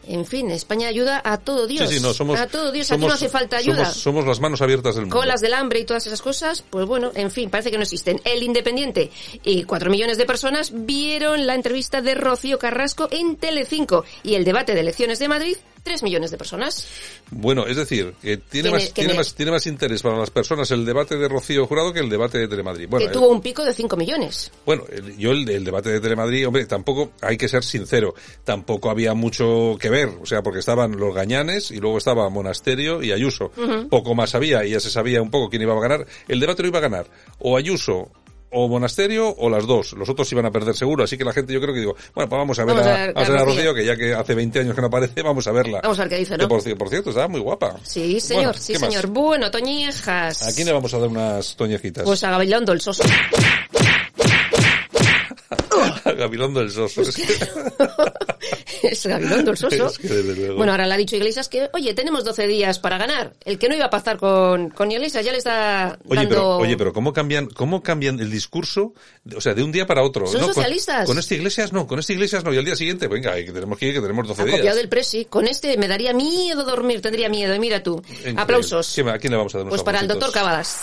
En 0.06 0.24
fin, 0.26 0.50
España 0.52 0.86
ayuda 0.86 1.20
a 1.24 1.38
todo 1.38 1.66
Dios. 1.66 1.88
Sí, 1.88 1.96
sí, 1.96 2.02
no, 2.02 2.14
somos, 2.14 2.38
a 2.38 2.46
todo 2.46 2.70
Dios. 2.70 2.92
Aquí 2.92 3.04
no 3.04 3.12
hace 3.12 3.28
falta 3.28 3.56
ayuda. 3.56 3.86
Somos, 3.86 3.96
somos 3.96 4.26
las 4.26 4.38
manos 4.38 4.62
abiertas 4.62 4.94
del 4.94 5.06
mundo. 5.06 5.16
Colas 5.16 5.40
del 5.40 5.54
hambre 5.54 5.80
y 5.80 5.84
todas 5.84 6.06
esas 6.06 6.22
cosas, 6.22 6.62
pues 6.70 6.86
bueno, 6.86 7.10
en 7.16 7.32
fin, 7.32 7.50
parece 7.50 7.72
que 7.72 7.78
no 7.78 7.82
existen. 7.82 8.20
El 8.24 8.44
Independiente 8.44 9.10
y 9.42 9.64
cuatro 9.64 9.90
millones 9.90 10.16
de 10.16 10.26
personas 10.26 10.70
vieron 10.72 11.48
la 11.48 11.56
entrevista 11.56 12.00
de 12.00 12.14
Rocío 12.14 12.60
Carrasco 12.60 13.08
en 13.10 13.34
Telecinco 13.36 14.04
y 14.22 14.34
el 14.34 14.44
debate 14.44 14.74
de 14.74 14.82
elecciones 14.82 15.18
de 15.18 15.28
Madrid 15.28 15.56
3 15.84 16.02
millones 16.02 16.30
de 16.30 16.38
personas. 16.38 16.88
Bueno, 17.30 17.66
es 17.66 17.76
decir, 17.76 18.14
que 18.22 18.38
tiene, 18.38 18.70
más, 18.70 18.92
tiene- 18.94 19.12
más, 19.12 19.34
tiene 19.34 19.52
más 19.52 19.66
interés 19.66 20.00
para 20.02 20.16
las 20.16 20.30
personas 20.30 20.70
el 20.70 20.84
debate 20.86 21.16
de 21.18 21.28
Rocío 21.28 21.66
Jurado 21.66 21.92
que 21.92 22.00
el 22.00 22.08
debate 22.08 22.38
de 22.38 22.48
Telemadrid. 22.48 22.88
Bueno, 22.88 23.04
que 23.04 23.12
el- 23.12 23.12
tuvo 23.12 23.28
un 23.28 23.42
pico 23.42 23.62
de 23.64 23.74
5 23.74 23.94
millones. 23.94 24.50
Bueno, 24.64 24.84
el- 24.90 25.16
yo 25.18 25.32
el, 25.32 25.46
el 25.46 25.62
debate 25.62 25.90
de 25.90 26.00
Telemadrid, 26.00 26.46
hombre, 26.48 26.64
tampoco, 26.64 27.12
hay 27.20 27.36
que 27.36 27.48
ser 27.48 27.62
sincero, 27.62 28.14
tampoco 28.44 28.88
había 28.88 29.12
mucho 29.12 29.76
que 29.78 29.90
ver, 29.90 30.08
o 30.22 30.24
sea, 30.24 30.42
porque 30.42 30.60
estaban 30.60 30.96
los 30.98 31.14
gañanes 31.14 31.70
y 31.70 31.76
luego 31.80 31.98
estaba 31.98 32.30
Monasterio 32.30 33.02
y 33.02 33.12
Ayuso. 33.12 33.52
Poco 33.90 34.14
más 34.14 34.34
había 34.34 34.64
y 34.64 34.70
ya 34.70 34.80
se 34.80 34.88
sabía 34.90 35.20
un 35.20 35.30
poco 35.30 35.50
quién 35.50 35.60
iba 35.62 35.76
a 35.76 35.80
ganar. 35.80 36.06
El 36.28 36.40
debate 36.40 36.62
lo 36.62 36.68
iba 36.68 36.78
a 36.78 36.82
ganar 36.82 37.06
o 37.40 37.58
Ayuso 37.58 38.10
o 38.54 38.68
Monasterio 38.68 39.28
o 39.36 39.50
las 39.50 39.66
dos. 39.66 39.92
Los 39.94 40.08
otros 40.08 40.30
iban 40.32 40.46
a 40.46 40.50
perder 40.50 40.74
seguro, 40.76 41.04
así 41.04 41.18
que 41.18 41.24
la 41.24 41.32
gente 41.32 41.52
yo 41.52 41.60
creo 41.60 41.74
que 41.74 41.80
digo, 41.80 41.94
bueno, 42.14 42.28
pues 42.30 42.38
vamos 42.38 42.58
a 42.58 42.64
ver 42.64 42.74
Vamos 42.76 42.88
a, 42.90 43.04
a 43.04 43.06
ver 43.30 43.44
Rocío. 43.44 43.74
Que 43.74 43.84
ya 43.84 43.96
que 43.96 44.14
hace 44.14 44.34
20 44.34 44.60
años 44.60 44.74
que 44.74 44.80
no 44.80 44.86
aparece, 44.86 45.22
vamos 45.22 45.46
a 45.46 45.52
verla. 45.52 45.80
Vamos 45.82 45.98
a 45.98 46.02
ver 46.02 46.10
qué 46.10 46.16
dice, 46.18 46.36
Que 46.36 46.42
¿no? 46.42 46.48
por, 46.48 46.62
ci- 46.62 46.76
por 46.76 46.88
cierto, 46.88 47.10
estaba 47.10 47.28
muy 47.28 47.40
guapa. 47.40 47.76
Sí, 47.82 48.20
señor, 48.20 48.44
Bueno, 48.44 48.58
sí, 48.60 48.74
señor. 48.76 49.06
Bueno, 49.08 49.50
Toñejas. 49.50 50.42
¿A 50.48 50.54
quién 50.54 50.66
le 50.66 50.72
vamos 50.72 50.94
a 50.94 50.98
dar 50.98 51.08
unas 51.08 51.56
toñejitas? 51.56 52.04
Pues 52.04 52.22
a 52.24 52.30
Gabilondo 52.30 52.72
el 52.72 52.80
Soso. 52.80 53.02
a 56.04 56.12
Gabilondo 56.12 56.60
el 56.60 56.70
Soso. 56.70 57.02
Es 58.82 59.06
Gabilondo 59.06 59.50
el 59.52 59.56
Soso. 59.56 59.86
Es 59.86 59.98
que. 59.98 60.50
Bueno, 60.56 60.72
ahora 60.72 60.86
le 60.86 60.94
ha 60.94 60.96
dicho 60.96 61.16
Iglesias 61.16 61.48
que, 61.48 61.70
oye, 61.72 61.94
tenemos 61.94 62.24
12 62.24 62.46
días 62.46 62.78
para 62.78 62.98
ganar. 62.98 63.32
El 63.44 63.58
que 63.58 63.68
no 63.68 63.74
iba 63.74 63.86
a 63.86 63.90
pactar 63.90 64.16
con, 64.18 64.70
con 64.70 64.90
Iglesias 64.92 65.24
ya 65.24 65.32
le 65.32 65.38
está 65.38 65.98
Oye, 66.06 66.16
dando... 66.20 66.28
pero, 66.30 66.56
oye, 66.58 66.76
pero 66.76 66.92
¿cómo 66.92 67.12
cambian, 67.12 67.46
cómo 67.46 67.82
cambian 67.82 68.20
el 68.20 68.30
discurso? 68.30 68.92
O 69.36 69.40
sea, 69.40 69.54
de 69.54 69.62
un 69.62 69.72
día 69.72 69.86
para 69.86 70.02
otro. 70.02 70.26
Son 70.26 70.40
¿no? 70.40 70.46
Con- 70.48 70.54
socialistas. 70.54 71.06
Con, 71.06 71.18
esta 71.18 71.34
iglesias 71.34 71.72
no, 71.72 71.86
con 71.86 71.98
esta 71.98 72.12
iglesias 72.12 72.44
no. 72.44 72.52
Y 72.52 72.58
al 72.58 72.64
día 72.64 72.76
siguiente, 72.76 73.08
venga, 73.08 73.34
que 73.36 73.52
tenemos 73.52 73.78
que 73.78 73.86
ir, 73.86 73.94
que 73.94 74.00
tenemos 74.00 74.28
12 74.28 74.42
Ha 74.42 74.44
días. 74.44 74.56
copiado 74.58 74.76
del 74.76 74.88
Presi. 74.88 75.24
Con 75.24 75.46
este 75.48 75.76
me 75.78 75.88
daría 75.88 76.12
miedo 76.12 76.64
dormir, 76.64 77.00
tendría 77.00 77.28
miedo. 77.28 77.58
Mira 77.58 77.82
tú. 77.82 78.02
Increíble. 78.08 78.40
Aplausos. 78.42 78.92
¿Quién- 78.94 79.08
¿A 79.08 79.18
quién 79.18 79.30
le 79.32 79.36
vamos 79.38 79.54
a 79.54 79.58
dar 79.58 79.66
unos 79.66 79.72
Pues 79.72 79.82
para 79.82 80.00
el 80.00 80.08
doctor 80.08 80.30
Cavadas. 80.32 80.82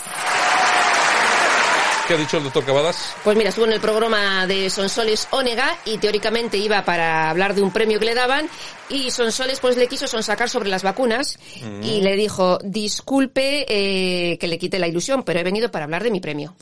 ¿Qué 2.11 2.15
ha 2.15 2.19
dicho 2.19 2.35
el 2.39 2.43
doctor 2.43 2.65
Cavadas? 2.65 3.15
Pues 3.23 3.37
mira, 3.37 3.47
estuvo 3.51 3.63
en 3.65 3.71
el 3.71 3.79
programa 3.79 4.45
de 4.45 4.69
Sonsoles 4.69 5.29
Onega 5.31 5.77
y 5.85 5.97
teóricamente 5.97 6.57
iba 6.57 6.83
para 6.83 7.29
hablar 7.29 7.55
de 7.55 7.61
un 7.61 7.71
premio 7.71 7.99
que 7.99 8.05
le 8.05 8.13
daban 8.15 8.49
y 8.89 9.11
Sonsoles 9.11 9.61
pues 9.61 9.77
le 9.77 9.87
quiso 9.87 10.07
sonsacar 10.07 10.49
sobre 10.49 10.67
las 10.67 10.83
vacunas 10.83 11.39
Mm. 11.63 11.83
y 11.83 12.01
le 12.01 12.17
dijo, 12.17 12.57
disculpe 12.65 13.65
eh, 13.69 14.37
que 14.39 14.47
le 14.49 14.57
quite 14.59 14.77
la 14.77 14.89
ilusión, 14.89 15.23
pero 15.23 15.39
he 15.39 15.43
venido 15.43 15.71
para 15.71 15.85
hablar 15.85 16.03
de 16.03 16.11
mi 16.11 16.19
premio. 16.19 16.53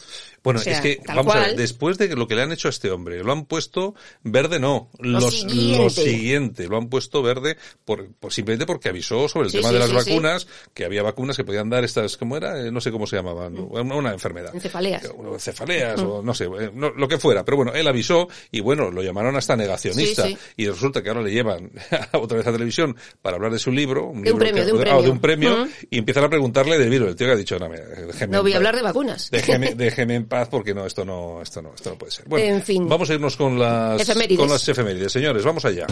Bueno, 0.44 0.60
O 0.62 0.63
sea, 0.63 0.74
es 0.74 0.79
que, 0.82 1.00
vamos 1.06 1.36
a 1.36 1.39
ver, 1.39 1.56
después 1.58 1.98
de 1.98 2.15
lo 2.15 2.25
que 2.27 2.36
le 2.36 2.44
han 2.44 2.51
hecho 2.53 2.70
a 2.70 2.72
este 2.72 2.91
hombre, 2.91 3.22
lo 3.24 3.32
han 3.34 3.44
puesto 3.46 3.94
verde 4.24 4.58
no, 4.60 4.89
Lo 5.00 5.20
los- 5.20 5.39
siguiente. 5.41 5.84
lo 5.84 5.89
siguiente, 5.89 6.68
lo 6.68 6.77
han 6.77 6.88
puesto 6.88 7.22
verde 7.22 7.58
por, 7.84 8.13
por- 8.13 8.32
simplemente 8.32 8.65
porque 8.65 8.88
avisó 8.88 9.27
sobre 9.27 9.48
el 9.48 9.51
Sí, 9.51 9.58
tema 9.58 9.70
sí, 9.70 9.74
de 9.74 9.79
las 9.79 9.89
sí, 9.89 9.96
vacunas, 10.12 10.48
que 10.74 10.86
había 10.86 11.03
vacunas 11.03 11.36
que 11.36 11.44
podían 11.44 11.70
dar 11.70 11.84
estas, 11.84 12.15
¿cómo 12.15 12.38
era? 12.38 12.58
Eh, 12.65 12.72
No 12.72 12.79
sé 12.79 12.89
cómo 12.91 13.06
se 13.06 13.18
llamaban, 13.18 13.58
una, 13.60 13.96
una 13.96 14.13
enfermedad. 14.13 14.53
Encefaleas. 14.56 15.03
Cefaleas 15.39 16.00
o 16.01 16.22
no 16.22 16.34
sé, 16.34 16.46
eh, 16.46 16.72
no- 16.74 16.89
lo 16.91 17.08
que 17.08 17.17
fuera. 17.17 17.43
Pero 17.46 17.58
bueno, 17.58 17.74
él 17.74 17.88
avisó 17.88 18.27
y 18.51 18.60
bueno, 18.62 18.91
lo 18.91 19.01
llamaron 19.01 19.36
hasta 19.36 19.55
negacionista. 19.55 20.25
Sí, 20.25 20.34
sí. 20.34 20.38
Y 20.58 20.67
resulta 20.67 21.01
que 21.01 21.10
ahora 21.10 21.22
le 21.22 21.31
llevan 21.31 21.72
otra 22.13 22.38
vez 22.38 22.48
a 22.48 22.51
televisión 22.51 22.96
para 23.22 23.36
hablar 23.38 23.51
de 23.51 23.60
su 23.60 23.72
libro. 23.72 24.05
Un 24.08 24.22
De 24.24 24.31
un 24.31 24.39
libro 24.39 24.39
premio, 24.39 24.62
que- 24.62 24.65
de 24.65 24.72
un 24.74 24.79
ah, 24.79 24.81
premio. 24.84 25.01
de 25.03 25.10
un 25.10 25.19
premio 25.19 25.62
Ujú. 25.63 25.72
y 25.89 25.98
empiezan 26.00 26.24
a 26.24 26.29
preguntarle 26.29 26.77
del 26.77 26.89
virus. 26.89 27.10
El 27.10 27.15
tío 27.15 27.27
que 27.27 27.34
ha 27.34 27.36
dicho, 27.38 27.58
no, 27.60 27.69
me, 27.69 27.77
déjeme 27.79 28.36
No 28.38 28.41
voy 28.41 28.53
a 28.53 28.58
hablar 28.58 28.75
de 28.75 28.81
vacunas. 28.81 29.29
Déjeme, 29.31 29.74
déjeme 29.75 30.15
en 30.15 30.25
paz 30.25 30.48
porque 30.50 30.74
no, 30.74 30.86
esto 30.86 31.05
no, 31.05 31.41
esto 31.41 31.62
no, 31.62 31.74
esto 31.75 31.89
no 31.91 31.98
puede 31.98 32.12
ser. 32.12 32.25
Bueno, 32.27 32.46
En 32.55 32.62
fin. 32.63 32.88
Vamos 32.88 33.10
a 33.10 33.13
irnos 33.13 33.36
con 33.36 33.58
las, 33.60 34.01
Efemérides. 34.01 34.38
con 34.39 34.50
las 34.50 34.67
efemérides. 34.67 35.12
Señores, 35.12 35.43
vamos 35.43 35.63
allá. 35.65 35.86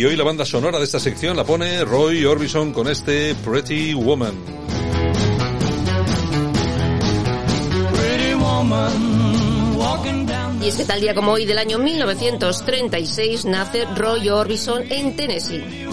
Y 0.00 0.04
hoy 0.06 0.16
la 0.16 0.24
banda 0.24 0.46
sonora 0.46 0.78
de 0.78 0.84
esta 0.84 0.98
sección 0.98 1.36
la 1.36 1.44
pone 1.44 1.84
Roy 1.84 2.24
Orbison 2.24 2.72
con 2.72 2.88
este 2.88 3.34
Pretty 3.34 3.92
Woman. 3.92 4.32
Y 10.62 10.68
es 10.68 10.76
que 10.76 10.86
tal 10.86 11.02
día 11.02 11.14
como 11.14 11.32
hoy 11.32 11.44
del 11.44 11.58
año 11.58 11.78
1936 11.78 13.44
nace 13.44 13.84
Roy 13.94 14.30
Orbison 14.30 14.84
en 14.90 15.16
Tennessee. 15.16 15.86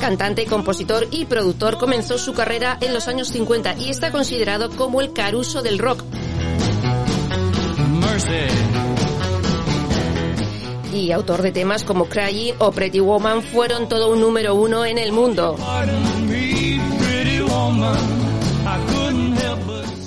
Cantante, 0.00 0.46
compositor 0.46 1.08
y 1.10 1.26
productor, 1.26 1.76
comenzó 1.76 2.16
su 2.16 2.32
carrera 2.32 2.78
en 2.80 2.94
los 2.94 3.06
años 3.06 3.28
50 3.28 3.74
y 3.80 3.90
está 3.90 4.10
considerado 4.10 4.70
como 4.70 5.02
el 5.02 5.12
Caruso 5.12 5.60
del 5.60 5.78
rock. 5.78 6.02
Y 10.94 11.10
autor 11.10 11.42
de 11.42 11.50
temas 11.50 11.82
como 11.82 12.04
Crying 12.04 12.54
o 12.58 12.70
Pretty 12.70 13.00
Woman 13.00 13.42
fueron 13.42 13.88
todo 13.88 14.12
un 14.12 14.20
número 14.20 14.54
uno 14.54 14.84
en 14.84 14.96
el 14.96 15.10
mundo. 15.10 15.56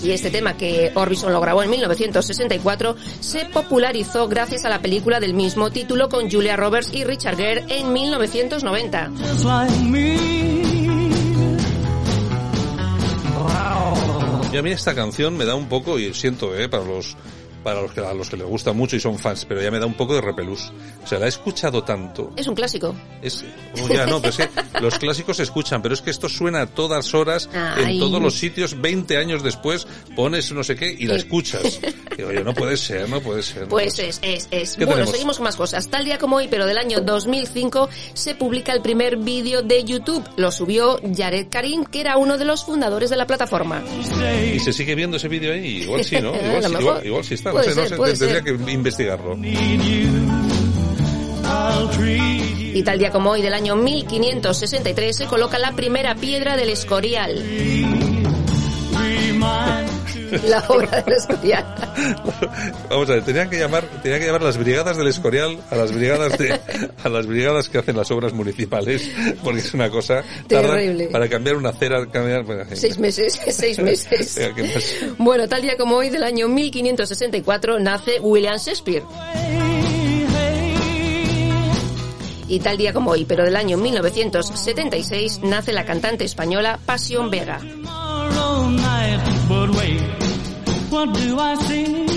Y 0.02 0.12
este 0.12 0.32
tema 0.32 0.56
que 0.56 0.94
Orbison 0.96 1.34
lo 1.34 1.42
grabó 1.42 1.62
en 1.64 1.70
1964 1.70 2.96
se 3.20 3.44
popularizó 3.46 4.30
gracias 4.30 4.64
a 4.64 4.70
la 4.70 4.82
película 4.82 5.20
del 5.20 5.34
mismo 5.34 5.70
título 5.72 6.08
con 6.08 6.32
Julia 6.32 6.56
Roberts 6.56 6.94
y 6.94 7.04
Richard 7.04 7.36
Gere 7.36 7.66
en 7.68 7.92
1990. 7.92 9.12
Y 14.54 14.58
a 14.58 14.62
mí 14.62 14.72
esta 14.72 14.96
canción 14.96 15.36
me 15.36 15.44
da 15.44 15.56
un 15.56 15.68
poco, 15.68 16.00
y 16.00 16.14
siento, 16.14 16.56
eh, 16.56 16.70
para 16.70 16.86
los 16.86 17.18
para 17.68 17.82
los 17.82 17.92
que, 17.92 18.00
a 18.00 18.14
los 18.14 18.30
que 18.30 18.38
les 18.38 18.48
gusta 18.48 18.72
mucho 18.72 18.96
y 18.96 19.02
son 19.02 19.20
fans, 19.20 19.44
pero 19.44 19.62
ya 19.62 19.70
me 19.70 19.78
da 19.78 19.86
un 19.86 19.94
poco 19.94 20.16
de 20.16 20.22
repelús. 20.22 20.72
O 21.04 21.06
sea, 21.06 21.20
la 21.20 21.26
he 21.26 21.28
escuchado 21.28 21.84
tanto. 21.84 22.32
Es 22.38 22.48
un 22.48 22.56
clásico. 22.56 22.96
Es, 23.22 23.44
oh, 23.84 23.90
ya 23.90 24.06
no, 24.06 24.22
pero 24.22 24.30
es 24.30 24.38
que 24.38 24.50
los 24.82 24.98
clásicos 24.98 25.36
se 25.36 25.44
escuchan, 25.44 25.82
pero 25.82 25.94
es 25.94 26.02
que 26.02 26.10
esto 26.10 26.30
suena 26.30 26.62
a 26.62 26.68
todas 26.68 27.14
horas, 27.14 27.50
Ay. 27.54 27.96
en 27.96 28.00
todos 28.00 28.22
los 28.22 28.36
sitios, 28.36 28.80
20 28.80 29.18
años 29.18 29.44
después, 29.44 29.86
pones 30.16 30.50
no 30.54 30.64
sé 30.64 30.78
qué 30.78 30.96
y 30.98 31.08
la 31.08 31.18
escuchas. 31.18 31.82
Y, 32.18 32.24
oye, 32.24 32.44
no 32.44 32.52
puede 32.52 32.76
ser, 32.78 33.08
no 33.08 33.22
puede 33.22 33.44
ser. 33.44 33.64
no 33.64 33.68
Pues 33.70 33.94
puede 33.94 34.10
es, 34.10 34.20
es, 34.24 34.48
es. 34.50 34.72
¿Qué 34.72 34.86
Bueno, 34.86 34.94
tenemos? 34.94 35.12
seguimos 35.12 35.38
con 35.38 35.44
más 35.44 35.56
cosas. 35.56 35.88
Tal 35.88 36.04
día 36.04 36.18
como 36.18 36.38
hoy, 36.38 36.48
pero 36.50 36.66
del 36.66 36.80
año 36.80 37.00
2005, 37.00 37.90
se 38.16 38.34
publica 38.34 38.74
el 38.74 38.82
primer 38.82 39.18
vídeo 39.18 39.62
de 39.62 39.84
YouTube. 39.84 40.28
Lo 40.36 40.52
subió 40.52 41.00
Jared 41.16 41.48
Karim, 41.52 41.86
que 41.86 42.02
era 42.02 42.18
uno 42.18 42.40
de 42.40 42.46
los 42.46 42.66
fundadores 42.66 43.12
de 43.12 43.18
la 43.18 43.28
plataforma. 43.28 43.84
ser. 44.02 44.56
¿Y 44.56 44.60
se 44.60 44.74
sigue 44.74 44.96
viendo 44.96 45.18
ese 45.18 45.28
vídeo 45.28 45.54
ahí? 45.54 45.84
Igual 45.84 46.04
sí, 46.04 46.20
¿no? 46.20 46.34
Igual, 46.44 46.64
sí, 46.64 46.76
igual, 46.80 47.06
igual 47.06 47.24
sí 47.24 47.34
está. 47.36 47.52
No 47.58 47.64
Puede 47.64 47.76
no 47.76 47.82
ser, 47.82 47.90
sé, 47.90 47.96
puede 47.96 48.14
tendría 48.18 48.44
ser. 48.44 48.66
que 48.66 48.72
investigarlo. 48.72 49.38
Y 52.74 52.84
tal 52.84 53.00
día 53.00 53.10
como 53.12 53.32
hoy, 53.32 53.42
del 53.42 53.54
año 53.54 53.76
1563, 53.76 55.16
se 55.16 55.26
coloca 55.26 55.58
la 55.58 55.72
primera 55.72 56.16
piedra 56.16 56.56
del 56.56 56.70
Escorial. 56.70 57.44
La 60.48 60.64
obra 60.68 61.02
del 61.02 61.14
Escorial. 61.16 61.66
Vamos 62.90 63.10
a 63.10 63.14
ver, 63.14 63.24
tenían 63.24 63.50
que 63.50 63.60
llamar, 63.60 63.84
tenían 64.02 64.20
que 64.20 64.26
llamar 64.28 64.42
las 64.42 64.58
brigadas 64.58 64.98
del 64.98 65.08
Escorial 65.08 65.58
a 65.70 65.76
las 65.76 65.92
brigadas 65.94 66.38
de, 66.38 66.60
a 67.04 67.10
las 67.10 67.26
brigadas 67.26 67.70
que 67.70 67.78
hacen 67.78 67.96
las 67.96 68.10
obras 68.12 68.34
municipales, 68.34 69.10
porque 69.44 69.60
es 69.60 69.74
una 69.74 69.90
cosa 69.90 70.24
Terrible. 70.48 71.08
para 71.08 71.30
cambiar 71.30 71.56
una 71.56 71.70
acera, 71.70 72.06
cambiar, 72.08 72.44
bueno. 72.44 72.64
Seis 72.74 72.98
meses, 72.98 73.40
seis 73.50 73.80
meses. 73.80 74.40
Bueno, 75.18 75.48
tal 75.48 75.62
día 75.62 75.78
como 75.78 75.98
hoy, 75.98 76.10
del 76.10 76.24
año 76.24 76.48
1564, 76.48 77.80
nace 77.80 78.20
William 78.20 78.58
Shakespeare. 78.58 79.04
Y 82.50 82.60
tal 82.62 82.78
día 82.78 82.94
como 82.94 83.12
hoy, 83.12 83.26
pero 83.26 83.44
del 83.44 83.58
año 83.58 83.78
1976, 83.78 85.42
nace 85.44 85.74
la 85.74 85.86
cantante 85.86 86.24
española 86.24 86.80
Pasión 86.86 87.30
Vega. 87.30 87.60
But 89.48 89.70
wait, 89.70 90.02
what 90.90 91.14
do 91.14 91.40
I 91.40 91.56
see? 91.56 92.17